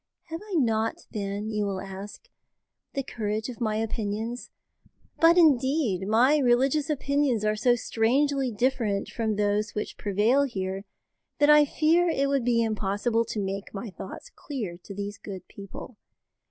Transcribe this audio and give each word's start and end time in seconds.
"Have 0.29 0.39
I 0.41 0.55
not, 0.55 1.05
then, 1.11 1.51
you 1.51 1.63
will 1.67 1.79
ask, 1.79 2.27
the 2.95 3.03
courage 3.03 3.49
of 3.49 3.61
my 3.61 3.75
opinions? 3.75 4.49
But 5.19 5.37
indeed 5.37 6.07
my 6.07 6.39
religious 6.39 6.89
opinions 6.89 7.45
are 7.45 7.55
so 7.55 7.75
strangely 7.75 8.51
different 8.51 9.09
from 9.09 9.35
those 9.35 9.75
which 9.75 9.99
prevail 9.99 10.41
here, 10.41 10.85
that 11.37 11.51
I 11.51 11.65
fear 11.65 12.09
it 12.09 12.27
would 12.29 12.43
be 12.43 12.63
impossible 12.63 13.25
to 13.25 13.39
make 13.39 13.75
my 13.75 13.91
thoughts 13.91 14.31
clear 14.35 14.79
to 14.85 14.95
these 14.95 15.19
good 15.19 15.47
people. 15.47 15.97